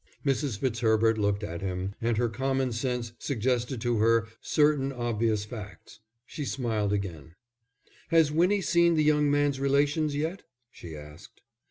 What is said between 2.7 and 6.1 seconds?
sense suggested to her certain obvious facts.